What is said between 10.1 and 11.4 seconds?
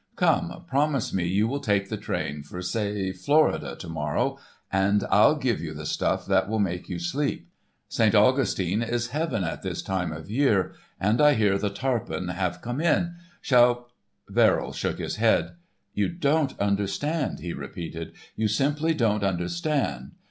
of year, and I